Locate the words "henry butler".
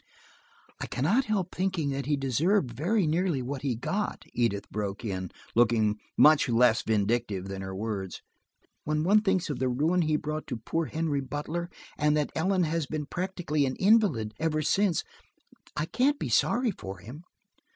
10.87-11.69